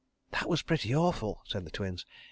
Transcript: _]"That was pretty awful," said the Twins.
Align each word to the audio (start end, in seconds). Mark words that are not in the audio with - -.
_]"That 0.39 0.49
was 0.49 0.63
pretty 0.63 0.95
awful," 0.95 1.43
said 1.45 1.63
the 1.63 1.69
Twins. 1.69 2.07